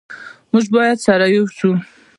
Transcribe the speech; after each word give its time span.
موږ 0.51 0.65
باید 0.75 0.97
سره 1.05 1.25
ېو 1.35 1.43
شو 1.57 1.71